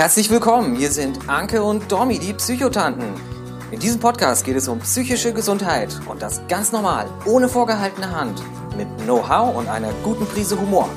[0.00, 3.12] Herzlich willkommen, hier sind Anke und Domi, die Psychotanten.
[3.70, 8.42] In diesem Podcast geht es um psychische Gesundheit und das ganz normal, ohne vorgehaltene Hand,
[8.78, 10.88] mit Know-how und einer guten Prise Humor.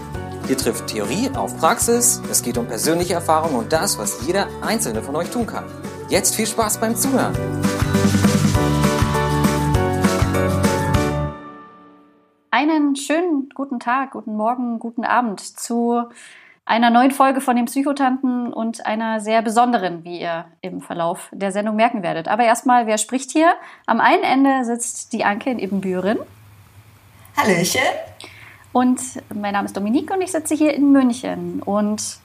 [0.47, 5.03] Hier trifft Theorie auf Praxis, es geht um persönliche Erfahrung und das, was jeder einzelne
[5.03, 5.65] von euch tun kann.
[6.07, 7.35] Jetzt viel Spaß beim Zuhören.
[12.51, 16.03] Einen schönen guten Tag, guten Morgen, guten Abend zu
[16.65, 21.51] einer neuen Folge von den Psychotanten und einer sehr besonderen, wie ihr im Verlauf der
[21.51, 22.27] Sendung merken werdet.
[22.27, 23.53] Aber erstmal, wer spricht hier?
[23.85, 26.19] Am einen Ende sitzt die Anke in Ibbenbüren.
[27.35, 27.81] Hallöchen.
[28.71, 29.01] Und
[29.33, 31.61] mein Name ist Dominique und ich sitze hier in München.
[31.61, 32.17] Und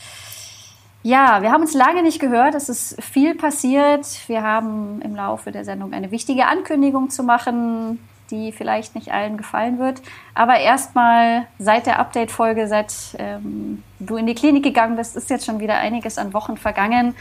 [1.02, 2.54] ja, wir haben uns lange nicht gehört.
[2.54, 4.06] Es ist viel passiert.
[4.28, 7.98] Wir haben im Laufe der Sendung eine wichtige Ankündigung zu machen
[8.30, 10.00] die vielleicht nicht allen gefallen wird.
[10.34, 15.46] Aber erstmal seit der Update-Folge, seit ähm, du in die Klinik gegangen bist, ist jetzt
[15.46, 17.14] schon wieder einiges an Wochen vergangen.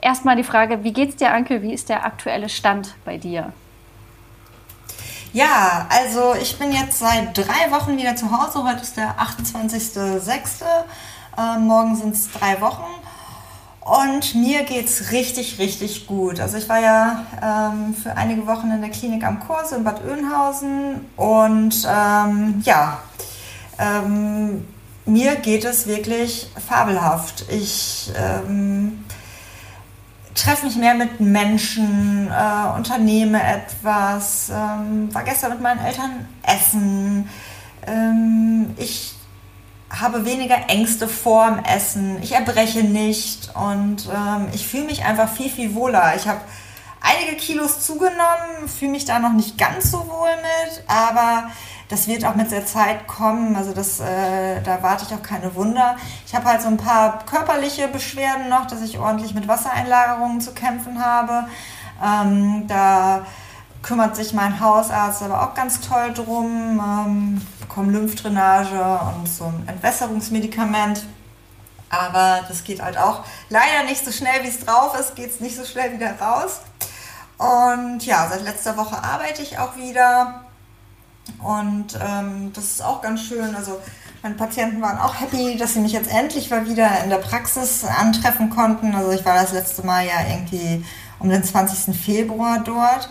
[0.00, 1.62] Erstmal die Frage, wie geht's dir, Anke?
[1.62, 3.52] Wie ist der aktuelle Stand bei dir?
[5.32, 8.64] Ja, also ich bin jetzt seit drei Wochen wieder zu Hause.
[8.64, 10.64] Heute ist der 28.06.
[11.38, 12.84] Äh, morgen sind es drei Wochen.
[13.90, 16.38] Und mir geht es richtig, richtig gut.
[16.38, 20.04] Also ich war ja ähm, für einige Wochen in der Klinik am Kurs in Bad
[20.04, 23.00] Oeynhausen und ähm, ja,
[23.80, 24.64] ähm,
[25.06, 27.46] mir geht es wirklich fabelhaft.
[27.50, 29.04] Ich ähm,
[30.36, 37.28] treffe mich mehr mit Menschen, äh, unternehme etwas, ähm, war gestern mit meinen Eltern essen.
[37.88, 39.16] Ähm, ich
[39.90, 45.50] habe weniger Ängste vorm Essen, ich erbreche nicht und ähm, ich fühle mich einfach viel,
[45.50, 46.14] viel wohler.
[46.16, 46.40] Ich habe
[47.00, 51.50] einige Kilos zugenommen, fühle mich da noch nicht ganz so wohl mit, aber
[51.88, 53.56] das wird auch mit der Zeit kommen.
[53.56, 55.96] Also das, äh, da warte ich auch keine Wunder.
[56.24, 60.52] Ich habe halt so ein paar körperliche Beschwerden noch, dass ich ordentlich mit Wassereinlagerungen zu
[60.52, 61.48] kämpfen habe.
[62.02, 63.26] Ähm, da
[63.82, 66.80] kümmert sich mein Hausarzt aber auch ganz toll drum.
[66.80, 71.04] Ähm, bekomme Lymphdrainage und so ein Entwässerungsmedikament.
[71.88, 75.40] Aber das geht halt auch leider nicht so schnell, wie es drauf ist, geht es
[75.40, 76.60] nicht so schnell wieder raus.
[77.38, 80.44] Und ja, seit letzter Woche arbeite ich auch wieder.
[81.42, 83.54] Und ähm, das ist auch ganz schön.
[83.54, 83.80] Also
[84.22, 87.84] meine Patienten waren auch happy, dass sie mich jetzt endlich mal wieder in der Praxis
[87.84, 88.94] antreffen konnten.
[88.94, 90.84] Also ich war das letzte Mal ja irgendwie
[91.18, 91.96] um den 20.
[91.96, 93.08] Februar dort.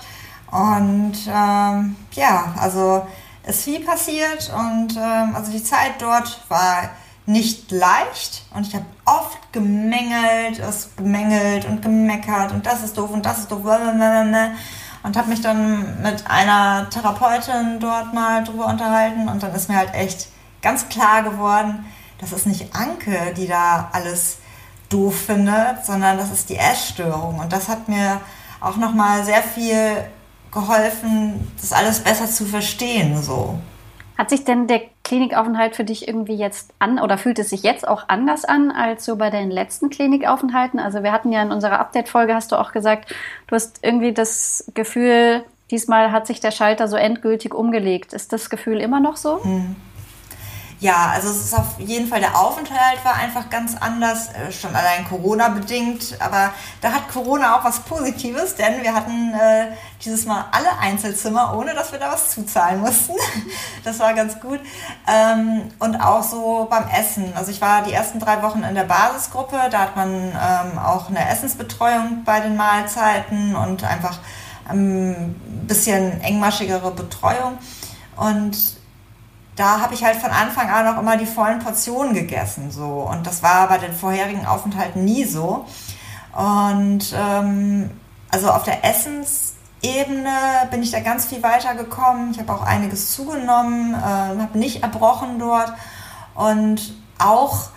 [0.51, 3.05] Und ähm, ja, also
[3.45, 6.89] ist viel passiert und ähm, also die Zeit dort war
[7.25, 13.11] nicht leicht und ich habe oft gemängelt, es gemängelt und gemeckert und das ist doof
[13.11, 13.63] und das ist doof
[15.03, 19.77] und habe mich dann mit einer Therapeutin dort mal drüber unterhalten und dann ist mir
[19.77, 20.27] halt echt
[20.61, 21.85] ganz klar geworden,
[22.19, 24.37] das ist nicht Anke, die da alles
[24.89, 27.39] doof findet, sondern das ist die Essstörung.
[27.39, 28.19] Und das hat mir
[28.59, 30.03] auch noch mal sehr viel
[30.51, 33.21] geholfen, das alles besser zu verstehen.
[33.21, 33.59] So.
[34.17, 37.87] Hat sich denn der Klinikaufenthalt für dich irgendwie jetzt an oder fühlt es sich jetzt
[37.87, 40.79] auch anders an als so bei deinen letzten Klinikaufenthalten?
[40.79, 43.15] Also wir hatten ja in unserer Update-Folge, hast du auch gesagt,
[43.47, 48.13] du hast irgendwie das Gefühl, diesmal hat sich der Schalter so endgültig umgelegt.
[48.13, 49.43] Ist das Gefühl immer noch so?
[49.43, 49.75] Hm.
[50.81, 54.73] Ja, also es ist auf jeden Fall, der Aufenthalt war einfach ganz anders, äh, schon
[54.73, 59.73] allein Corona bedingt, aber da hat Corona auch was Positives, denn wir hatten äh,
[60.05, 63.13] dieses Mal alle Einzelzimmer, ohne dass wir da was zuzahlen mussten.
[63.83, 64.59] Das war ganz gut.
[65.07, 67.33] Ähm, und auch so beim Essen.
[67.35, 71.09] Also ich war die ersten drei Wochen in der Basisgruppe, da hat man ähm, auch
[71.09, 74.19] eine Essensbetreuung bei den Mahlzeiten und einfach
[74.67, 75.35] ein ähm,
[75.67, 77.57] bisschen engmaschigere Betreuung.
[78.15, 78.78] Und
[79.59, 82.71] da habe ich halt von Anfang an auch immer die vollen Portionen gegessen.
[82.71, 83.07] So.
[83.11, 85.65] Und das war bei den vorherigen Aufenthalten nie so.
[86.33, 87.91] Und ähm,
[88.31, 90.31] also auf der Essensebene
[90.71, 92.31] bin ich da ganz viel weitergekommen.
[92.31, 95.73] Ich habe auch einiges zugenommen, äh, habe nicht erbrochen dort.
[96.35, 97.69] Und auch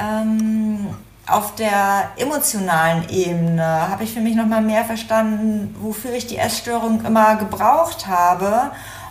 [0.00, 0.86] ähm,
[1.26, 7.04] auf der emotionalen Ebene habe ich für mich nochmal mehr verstanden, wofür ich die Essstörung
[7.04, 8.70] immer gebraucht habe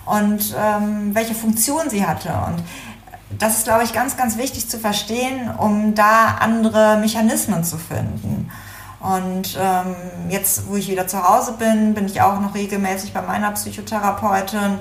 [0.09, 2.29] und ähm, welche Funktion sie hatte.
[2.47, 2.63] Und
[3.38, 8.50] das ist, glaube ich, ganz, ganz wichtig zu verstehen, um da andere Mechanismen zu finden.
[9.00, 9.95] Und ähm,
[10.29, 14.79] jetzt, wo ich wieder zu Hause bin, bin ich auch noch regelmäßig bei meiner Psychotherapeutin.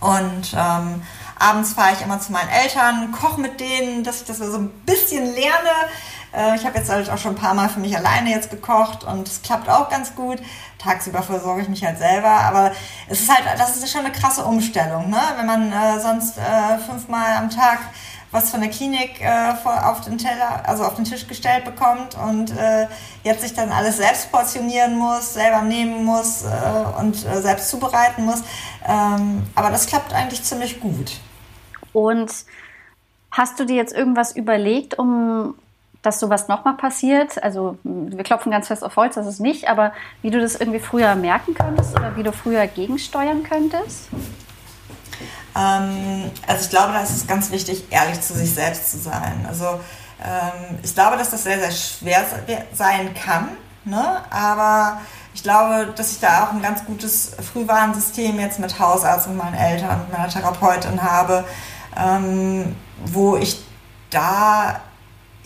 [0.00, 1.02] Und ähm,
[1.38, 4.70] abends fahre ich immer zu meinen Eltern, koche mit denen, dass ich das so ein
[4.86, 5.74] bisschen lerne,
[6.36, 9.04] äh, ich habe jetzt halt auch schon ein paar Mal für mich alleine jetzt gekocht
[9.04, 10.38] und es klappt auch ganz gut.
[10.78, 12.72] Tagsüber versorge ich mich halt selber, aber
[13.08, 15.20] es ist halt, das ist schon eine krasse Umstellung, ne?
[15.36, 17.80] Wenn man äh, sonst äh, fünfmal am Tag
[18.30, 22.50] was von der Klinik äh, auf den Teller, also auf den Tisch gestellt bekommt und
[22.56, 22.86] äh,
[23.24, 28.26] jetzt sich dann alles selbst portionieren muss, selber nehmen muss äh, und äh, selbst zubereiten
[28.26, 28.42] muss.
[28.86, 31.12] Ähm, aber das klappt eigentlich ziemlich gut.
[31.92, 32.30] Und
[33.30, 35.54] hast du dir jetzt irgendwas überlegt, um
[36.08, 37.42] dass sowas nochmal passiert?
[37.42, 40.80] Also wir klopfen ganz fest auf Holz, das ist nicht, aber wie du das irgendwie
[40.80, 44.08] früher merken könntest oder wie du früher gegensteuern könntest?
[45.54, 49.44] Ähm, also ich glaube, da ist es ganz wichtig, ehrlich zu sich selbst zu sein.
[49.46, 49.66] Also
[50.24, 52.24] ähm, ich glaube, dass das sehr, sehr schwer
[52.72, 53.50] sein kann,
[53.84, 54.22] ne?
[54.30, 55.02] aber
[55.34, 59.54] ich glaube, dass ich da auch ein ganz gutes Frühwarnsystem jetzt mit Hausarzt und meinen
[59.54, 61.44] Eltern und meiner Therapeutin habe,
[61.96, 62.74] ähm,
[63.04, 63.62] wo ich
[64.08, 64.80] da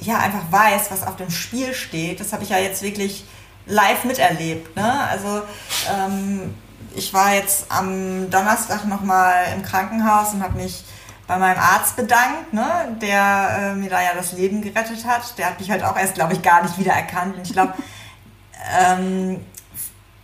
[0.06, 2.20] ja einfach weiß, was auf dem Spiel steht.
[2.20, 3.25] Das habe ich ja jetzt wirklich
[3.66, 4.76] live miterlebt.
[4.76, 5.08] Ne?
[5.08, 5.43] Also
[5.90, 6.54] ähm,
[6.94, 10.84] ich war jetzt am Donnerstag nochmal im Krankenhaus und habe mich
[11.26, 15.38] bei meinem Arzt bedankt, ne, der äh, mir da ja das Leben gerettet hat.
[15.38, 17.37] Der hat mich halt auch erst, glaube ich, gar nicht wiedererkannt.
[17.37, 17.75] Und ich glaube,
[18.78, 19.40] ähm,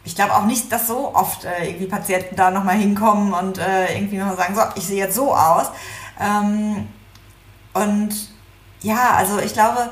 [0.05, 3.95] ich glaube auch nicht, dass so oft äh, irgendwie Patienten da nochmal hinkommen und äh,
[3.95, 5.69] irgendwie nochmal sagen, so, ich sehe jetzt so aus.
[6.21, 6.89] Ähm,
[7.75, 8.15] und
[8.83, 9.91] ja, also ich glaube,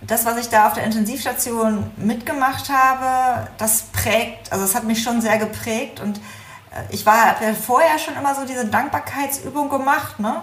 [0.00, 5.02] das, was ich da auf der Intensivstation mitgemacht habe, das prägt, also es hat mich
[5.02, 10.20] schon sehr geprägt und äh, ich war ja vorher schon immer so diese Dankbarkeitsübung gemacht,
[10.20, 10.42] ne?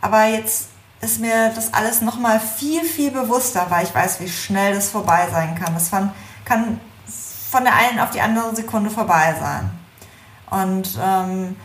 [0.00, 0.68] Aber jetzt
[1.00, 4.90] ist mir das alles noch mal viel viel bewusster, weil ich weiß, wie schnell das
[4.90, 5.74] vorbei sein kann.
[5.74, 6.12] Das kann,
[6.44, 6.80] kann
[7.50, 9.70] von der einen auf die andere Sekunde vorbei sein.
[10.50, 11.56] Und ähm,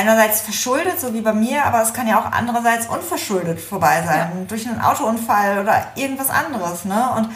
[0.00, 4.30] einerseits verschuldet, so wie bei mir, aber es kann ja auch andererseits unverschuldet vorbei sein,
[4.34, 4.44] ja.
[4.48, 6.84] durch einen Autounfall oder irgendwas anderes.
[6.84, 7.10] Ne?
[7.16, 7.28] Und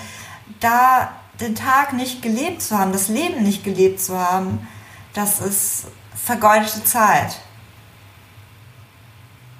[0.60, 4.66] da den Tag nicht gelebt zu haben, das Leben nicht gelebt zu haben,
[5.12, 7.36] das ist vergeudete Zeit.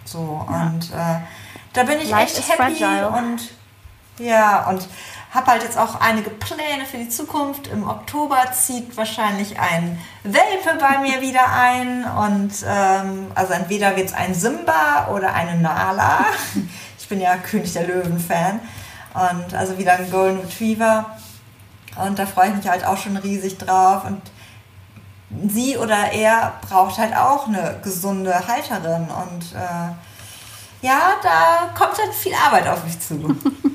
[0.04, 0.62] So, ja.
[0.66, 1.20] und äh,
[1.72, 3.08] da bin ich Life echt happy fragile.
[3.08, 3.40] und
[4.18, 4.86] ja, und
[5.34, 7.66] habe halt jetzt auch einige Pläne für die Zukunft.
[7.66, 12.04] Im Oktober zieht wahrscheinlich ein Welpe bei mir wieder ein.
[12.04, 16.26] Und ähm, also entweder wird es ein Simba oder eine Nala.
[16.96, 18.60] Ich bin ja König der Löwen-Fan.
[19.12, 21.04] Und also wieder ein Golden Retriever.
[22.02, 24.04] Und da freue ich mich halt auch schon riesig drauf.
[24.06, 24.22] Und
[25.50, 29.08] sie oder er braucht halt auch eine gesunde Halterin.
[29.10, 33.36] Und äh, ja, da kommt dann viel Arbeit auf mich zu.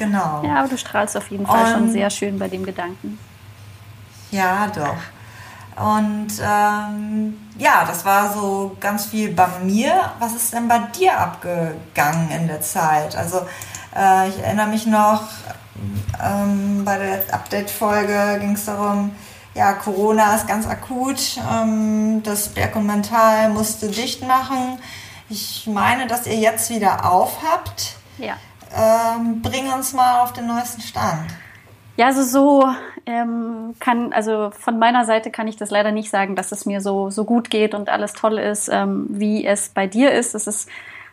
[0.00, 0.42] Genau.
[0.42, 3.18] Ja, aber du strahlst auf jeden Fall und, schon sehr schön bei dem Gedanken.
[4.30, 4.96] Ja, doch.
[5.76, 9.92] Und ähm, ja, das war so ganz viel bei mir.
[10.18, 13.14] Was ist denn bei dir abgegangen in der Zeit?
[13.14, 13.42] Also
[13.94, 15.24] äh, ich erinnere mich noch,
[16.22, 19.14] ähm, bei der Update-Folge ging es darum,
[19.54, 21.38] ja, Corona ist ganz akut.
[21.52, 24.78] Ähm, das Berg und Mental musste dicht machen.
[25.28, 27.96] Ich meine, dass ihr jetzt wieder aufhabt.
[28.16, 28.36] Ja
[28.74, 31.30] ähm, bring uns mal auf den neuesten Stand.
[31.96, 32.68] Ja, also so
[33.06, 36.80] ähm, kann, also von meiner Seite kann ich das leider nicht sagen, dass es mir
[36.80, 40.34] so, so gut geht und alles toll ist, ähm, wie es bei dir ist.
[40.34, 40.68] Es ist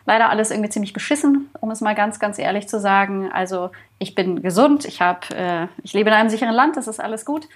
[0.06, 3.30] leider alles irgendwie ziemlich beschissen, um es mal ganz, ganz ehrlich zu sagen.
[3.30, 7.00] Also ich bin gesund, ich habe, äh, ich lebe in einem sicheren Land, das ist
[7.00, 7.48] alles gut.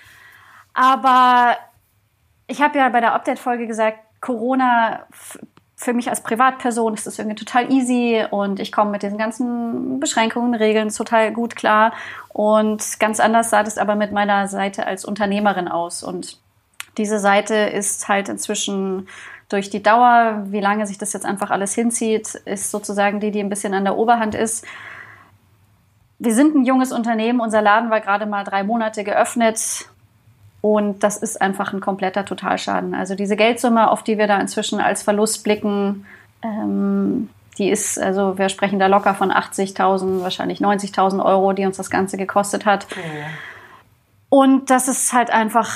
[0.75, 1.57] Aber
[2.47, 5.07] ich habe ja bei der Update-Folge gesagt, Corona
[5.83, 9.99] für mich als Privatperson ist das irgendwie total easy und ich komme mit diesen ganzen
[9.99, 11.93] Beschränkungen, Regeln total gut klar.
[12.29, 16.05] Und ganz anders sah das aber mit meiner Seite als Unternehmerin aus.
[16.05, 16.39] Und
[16.99, 19.09] diese Seite ist halt inzwischen
[19.49, 23.41] durch die Dauer, wie lange sich das jetzt einfach alles hinzieht, ist sozusagen die, die
[23.41, 24.65] ein bisschen an der Oberhand ist.
[26.21, 29.89] Wir sind ein junges Unternehmen, unser Laden war gerade mal drei Monate geöffnet
[30.63, 32.95] und das ist einfach ein kompletter Totalschaden.
[32.95, 36.07] Also diese Geldsumme, auf die wir da inzwischen als Verlust blicken,
[36.43, 37.29] ähm,
[37.59, 41.91] die ist, also wir sprechen da locker von 80.000, wahrscheinlich 90.000 Euro, die uns das
[41.91, 42.87] Ganze gekostet hat.
[42.93, 43.52] Oh.
[44.35, 45.69] Und das ist halt einfach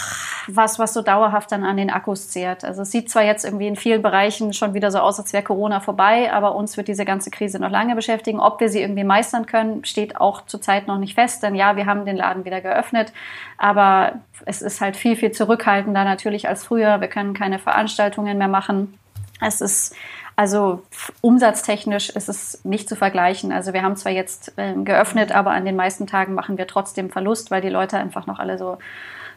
[0.47, 2.65] was, was so dauerhaft dann an den Akkus zehrt.
[2.65, 5.43] Also es sieht zwar jetzt irgendwie in vielen Bereichen schon wieder so aus, als wäre
[5.43, 8.41] Corona vorbei, aber uns wird diese ganze Krise noch lange beschäftigen.
[8.41, 11.43] Ob wir sie irgendwie meistern können, steht auch zurzeit noch nicht fest.
[11.43, 13.13] Denn ja, wir haben den Laden wieder geöffnet,
[13.59, 17.03] aber es ist halt viel, viel zurückhaltender natürlich als früher.
[17.03, 18.99] Wir können keine Veranstaltungen mehr machen.
[19.39, 19.95] Es ist
[20.37, 20.83] also
[21.23, 23.53] umsatztechnisch ist es nicht zu vergleichen.
[23.53, 27.09] Also wir haben zwar jetzt äh, geöffnet, aber an den meisten Tagen machen wir trotzdem
[27.09, 28.77] Verlust, weil die Leute einfach noch alle so,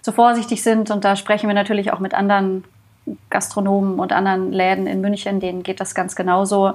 [0.01, 0.91] so vorsichtig sind.
[0.91, 2.65] Und da sprechen wir natürlich auch mit anderen
[3.29, 6.73] Gastronomen und anderen Läden in München, denen geht das ganz genauso.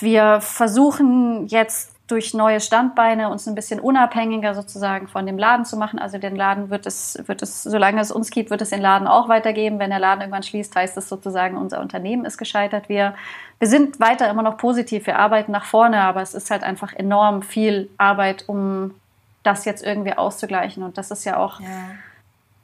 [0.00, 5.76] Wir versuchen jetzt durch neue Standbeine uns ein bisschen unabhängiger sozusagen von dem Laden zu
[5.76, 5.98] machen.
[5.98, 9.06] Also den Laden wird es, wird es, solange es uns gibt, wird es den Laden
[9.06, 9.78] auch weitergeben.
[9.78, 12.88] Wenn der Laden irgendwann schließt, heißt es sozusagen, unser Unternehmen ist gescheitert.
[12.88, 13.14] Wir,
[13.58, 15.06] wir sind weiter immer noch positiv.
[15.06, 18.94] Wir arbeiten nach vorne, aber es ist halt einfach enorm viel Arbeit, um
[19.42, 20.82] das jetzt irgendwie auszugleichen.
[20.82, 21.66] Und das ist ja auch ja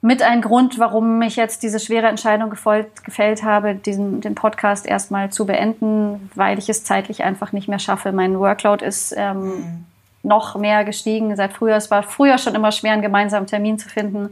[0.01, 4.85] mit ein Grund, warum ich jetzt diese schwere Entscheidung gefolgt, gefällt habe, diesen, den Podcast
[4.85, 8.11] erstmal zu beenden, weil ich es zeitlich einfach nicht mehr schaffe.
[8.11, 9.85] Mein Workload ist ähm, mhm.
[10.21, 11.75] noch mehr gestiegen seit früher.
[11.75, 14.29] Es war früher schon immer schwer, einen gemeinsamen Termin zu finden.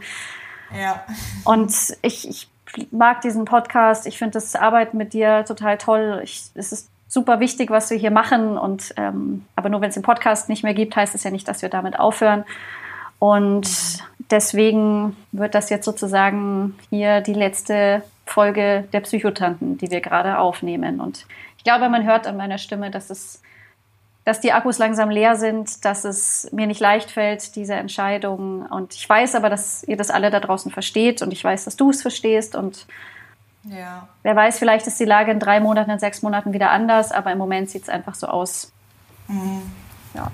[0.80, 1.04] Ja.
[1.44, 2.48] Und ich, ich
[2.92, 4.06] mag diesen Podcast.
[4.06, 6.22] Ich finde das Arbeiten mit dir total toll.
[6.24, 8.58] Ich, es ist super wichtig, was wir hier machen.
[8.58, 11.48] Und ähm, aber nur wenn es den Podcast nicht mehr gibt, heißt es ja nicht,
[11.48, 12.44] dass wir damit aufhören.
[13.18, 13.68] Und
[14.32, 21.00] deswegen wird das jetzt sozusagen hier die letzte Folge der Psychotanten, die wir gerade aufnehmen.
[21.00, 21.26] Und
[21.58, 23.42] ich glaube, man hört an meiner Stimme, dass es
[24.24, 28.66] dass die Akkus langsam leer sind, dass es mir nicht leicht fällt, diese Entscheidung.
[28.66, 31.76] Und ich weiß aber, dass ihr das alle da draußen versteht und ich weiß, dass
[31.76, 32.56] du es verstehst.
[32.56, 32.88] Und
[33.66, 34.08] ja.
[34.24, 37.32] wer weiß, vielleicht ist die Lage in drei Monaten, in sechs Monaten wieder anders, aber
[37.32, 38.72] im Moment sieht es einfach so aus.
[39.28, 39.62] Mhm.
[40.16, 40.32] Ja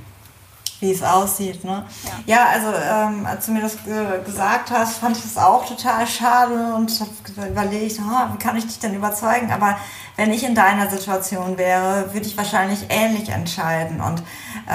[0.82, 1.64] wie es aussieht.
[1.64, 1.86] Ne?
[2.26, 2.36] Ja.
[2.36, 6.06] ja also ähm, als du mir das ge gesagt hast, fand ich das auch total
[6.08, 9.52] schade und habe überlegt, oh, wie kann ich dich denn überzeugen?
[9.52, 9.78] Aber
[10.18, 14.02] wenn ich in deiner Situation wäre, würde ich wahrscheinlich ähnlich entscheiden.
[14.02, 14.24] Und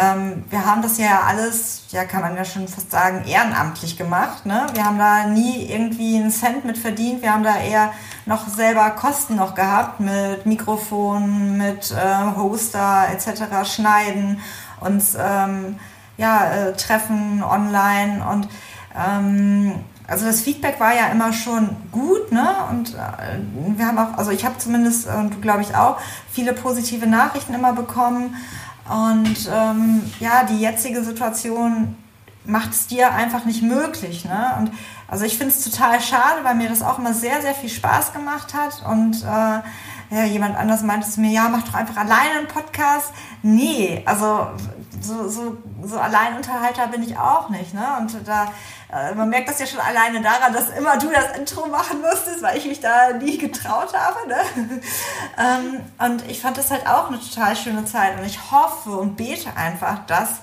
[0.01, 4.47] ähm, wir haben das ja alles, ja kann man ja schon fast sagen, ehrenamtlich gemacht.
[4.47, 4.67] Ne?
[4.75, 7.23] Wir haben da nie irgendwie einen Cent mit verdient.
[7.23, 7.93] Wir haben da eher
[8.27, 14.41] noch selber Kosten noch gehabt mit Mikrofon, mit äh, Hoster etc., Schneiden
[14.81, 15.79] uns ähm,
[16.17, 18.49] ja, äh, Treffen online und
[18.97, 19.73] ähm,
[20.09, 22.49] also das Feedback war ja immer schon gut, ne?
[22.71, 23.41] Und äh,
[23.77, 25.99] wir haben auch, also ich habe zumindest und du glaube ich auch
[26.31, 28.37] viele positive Nachrichten immer bekommen.
[28.89, 31.97] Und ähm, ja, die jetzige Situation
[32.45, 34.55] macht es dir einfach nicht möglich, ne?
[34.61, 34.71] Und
[35.09, 38.13] also ich finde es total schade, weil mir das auch immer sehr, sehr viel Spaß
[38.13, 39.61] gemacht hat und äh,
[40.15, 43.13] ja, jemand anders meinte zu mir, ja, mach doch einfach alleine einen Podcast.
[43.43, 44.47] Nee, also
[45.00, 47.75] so, so, so Alleinunterhalter bin ich auch nicht.
[47.75, 47.87] Ne?
[47.99, 48.53] Und da,
[48.93, 52.43] äh, man merkt das ja schon alleine daran, dass immer du das Intro machen musstest,
[52.43, 54.29] weil ich mich da nie getraut habe.
[54.29, 54.37] Ne?
[55.38, 58.19] ähm, und ich fand das halt auch eine total schöne Zeit.
[58.19, 60.41] Und ich hoffe und bete einfach, dass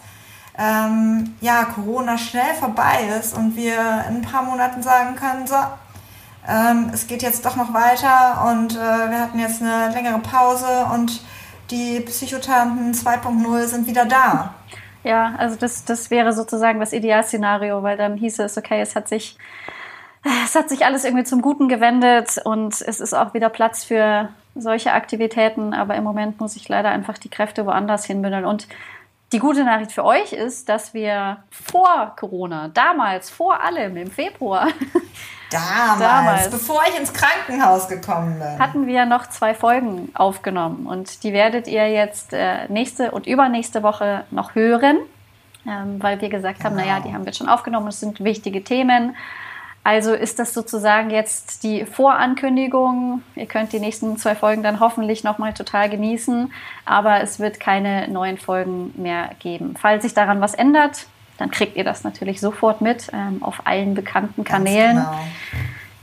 [0.58, 3.74] ähm, ja, Corona schnell vorbei ist und wir
[4.08, 5.56] in ein paar Monaten sagen können, so,
[6.48, 10.86] ähm, es geht jetzt doch noch weiter und äh, wir hatten jetzt eine längere Pause
[10.94, 11.22] und
[11.72, 14.54] die Psychotanten 2.0 sind wieder da.
[15.04, 19.10] Ja, also das, das wäre sozusagen das Idealszenario, weil dann hieße es, okay, es hat
[19.10, 19.38] sich,
[20.46, 24.30] es hat sich alles irgendwie zum Guten gewendet und es ist auch wieder Platz für
[24.56, 28.46] solche Aktivitäten, aber im Moment muss ich leider einfach die Kräfte woanders hinbündeln.
[28.46, 28.68] Und
[29.34, 34.68] die gute Nachricht für euch ist, dass wir vor Corona, damals, vor allem im Februar,
[35.54, 38.60] Damals, Damals, bevor ich ins Krankenhaus gekommen bin.
[38.60, 43.84] Hatten wir noch zwei Folgen aufgenommen und die werdet ihr jetzt äh, nächste und übernächste
[43.84, 44.98] Woche noch hören,
[45.68, 46.72] ähm, weil wir gesagt genau.
[46.72, 49.16] haben, naja, die haben wir schon aufgenommen, es sind wichtige Themen.
[49.84, 53.22] Also ist das sozusagen jetzt die Vorankündigung.
[53.36, 56.54] Ihr könnt die nächsten zwei Folgen dann hoffentlich nochmal total genießen,
[56.86, 59.76] aber es wird keine neuen Folgen mehr geben.
[59.78, 63.94] Falls sich daran was ändert, dann kriegt ihr das natürlich sofort mit ähm, auf allen
[63.94, 64.98] bekannten Kanälen.
[64.98, 65.20] Genau.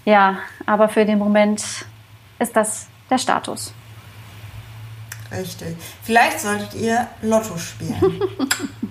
[0.05, 1.63] Ja, aber für den Moment
[2.39, 3.73] ist das der Status.
[5.33, 5.77] Richtig.
[6.03, 8.21] Vielleicht solltet ihr Lotto spielen.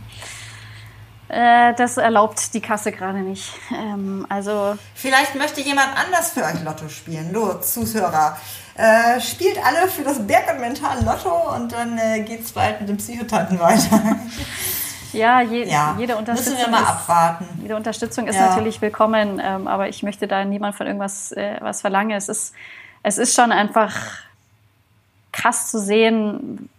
[1.29, 3.53] Äh, das erlaubt die Kasse gerade nicht.
[3.71, 7.31] Ähm, also Vielleicht möchte jemand anders für euch Lotto spielen.
[7.31, 8.35] Los, Zuhörer.
[8.75, 12.79] Äh, spielt alle für das Berg- und Mental Lotto und dann äh, geht es bald
[12.79, 14.15] mit dem Psychotanten weiter.
[15.11, 16.53] Ja, je, ja, jede Unterstützung.
[16.53, 17.45] Müssen wir mal abwarten.
[17.45, 18.49] Ist, jede Unterstützung ist ja.
[18.49, 22.11] natürlich willkommen, ähm, aber ich möchte da niemand von irgendwas äh, was verlangen.
[22.11, 22.53] Es ist,
[23.01, 23.95] es ist schon einfach
[25.31, 26.69] krass zu sehen.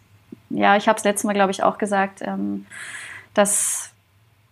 [0.48, 2.66] Ja, ich habe es letztes Mal, glaube ich, auch gesagt, ähm,
[3.34, 3.89] dass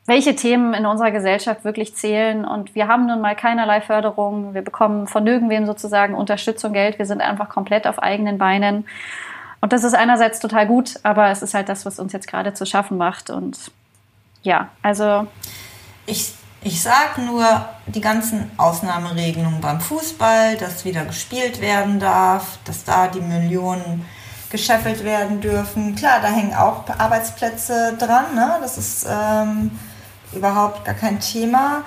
[0.09, 2.47] welche Themen in unserer Gesellschaft wirklich zählen.
[2.47, 4.55] Und wir haben nun mal keinerlei Förderung.
[4.55, 6.99] Wir bekommen von nirgendwem sozusagen Unterstützung, Geld.
[6.99, 8.87] Wir sind einfach komplett auf eigenen Beinen.
[9.61, 12.55] Und das ist einerseits total gut, aber es ist halt das, was uns jetzt gerade
[12.55, 13.29] zu schaffen macht.
[13.29, 13.71] Und
[14.43, 15.27] ja, also.
[16.07, 17.45] Ich, ich sage nur
[17.87, 24.07] die ganzen Ausnahmeregelungen beim Fußball, dass wieder gespielt werden darf, dass da die Millionen
[24.49, 25.97] gescheffelt werden dürfen.
[25.97, 28.35] Klar, da hängen auch Arbeitsplätze dran.
[28.35, 28.57] Ne?
[28.63, 29.71] Das ist ähm,
[30.33, 31.85] überhaupt gar kein Thema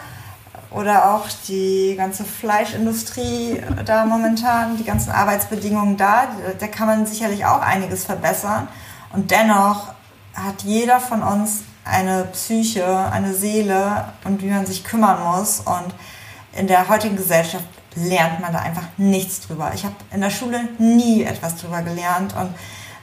[0.71, 6.27] oder auch die ganze Fleischindustrie da momentan, die ganzen Arbeitsbedingungen da,
[6.59, 8.67] da kann man sicherlich auch einiges verbessern.
[9.11, 9.93] Und dennoch
[10.33, 15.59] hat jeder von uns eine Psyche, eine Seele und wie man sich kümmern muss.
[15.59, 15.93] Und
[16.53, 19.71] in der heutigen Gesellschaft lernt man da einfach nichts drüber.
[19.75, 22.53] Ich habe in der Schule nie etwas drüber gelernt und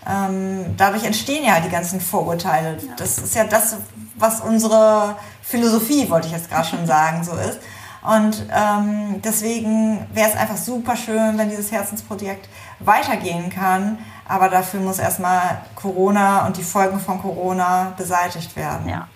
[0.08, 2.78] ähm, dadurch entstehen ja die ganzen Vorurteile.
[2.96, 3.76] Das ist ja das,
[4.16, 7.58] was unsere Philosophie, wollte ich jetzt gerade schon sagen, so ist.
[8.02, 12.48] Und ähm, deswegen wäre es einfach super schön, wenn dieses Herzensprojekt
[12.78, 13.98] weitergehen kann.
[14.26, 18.88] Aber dafür muss erstmal Corona und die Folgen von Corona beseitigt werden.
[18.88, 19.08] Ja.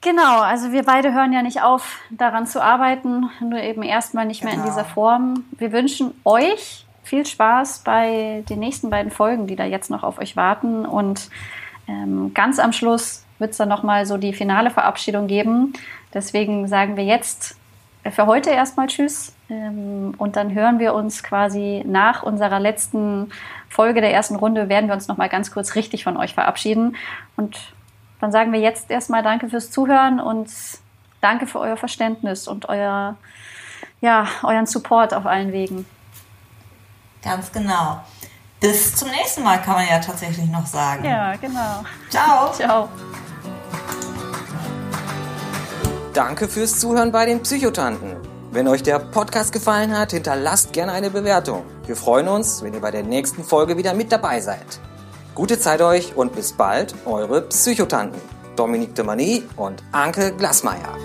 [0.00, 4.42] Genau, also wir beide hören ja nicht auf, daran zu arbeiten, nur eben erstmal nicht
[4.42, 4.52] genau.
[4.52, 4.94] mehr in dieser genau.
[4.94, 5.44] Form.
[5.52, 10.18] Wir wünschen euch viel Spaß bei den nächsten beiden Folgen, die da jetzt noch auf
[10.18, 10.86] euch warten.
[10.86, 11.30] Und
[11.88, 15.72] ähm, ganz am Schluss wird es dann nochmal so die finale Verabschiedung geben.
[16.12, 17.56] Deswegen sagen wir jetzt
[18.10, 19.34] für heute erstmal Tschüss.
[19.48, 23.30] Ähm, und dann hören wir uns quasi nach unserer letzten
[23.68, 26.96] Folge der ersten Runde, werden wir uns nochmal ganz kurz richtig von euch verabschieden.
[27.36, 27.58] Und
[28.20, 30.48] dann sagen wir jetzt erstmal Danke fürs Zuhören und
[31.20, 33.16] danke für euer Verständnis und euer,
[34.00, 35.86] ja, euren Support auf allen Wegen.
[37.24, 38.00] Ganz genau.
[38.60, 41.04] Bis zum nächsten Mal kann man ja tatsächlich noch sagen.
[41.04, 41.82] Ja, genau.
[42.10, 42.52] Ciao.
[42.54, 42.88] Ciao.
[46.12, 48.16] Danke fürs Zuhören bei den Psychotanten.
[48.52, 51.64] Wenn euch der Podcast gefallen hat, hinterlasst gerne eine Bewertung.
[51.86, 54.78] Wir freuen uns, wenn ihr bei der nächsten Folge wieder mit dabei seid.
[55.34, 58.20] Gute Zeit euch und bis bald, eure Psychotanten.
[58.54, 60.96] Dominique de Mani und Anke Glasmeier.